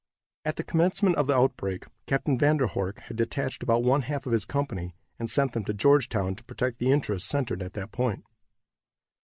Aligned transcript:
At 0.43 0.55
the 0.55 0.63
commencement 0.63 1.15
of 1.17 1.27
the 1.27 1.37
outbreak 1.37 1.85
Captain 2.07 2.35
Van 2.35 2.57
der 2.57 2.65
Horck 2.65 3.01
had 3.01 3.17
detached 3.17 3.61
about 3.61 3.83
one 3.83 4.01
half 4.01 4.25
of 4.25 4.31
his 4.31 4.45
company, 4.45 4.95
and 5.19 5.29
sent 5.29 5.53
them 5.53 5.63
to 5.65 5.75
Georgetown, 5.75 6.33
to 6.33 6.43
protect 6.43 6.79
the 6.79 6.91
interests 6.91 7.29
centered 7.29 7.61
at 7.61 7.73
that 7.73 7.91
point. 7.91 8.25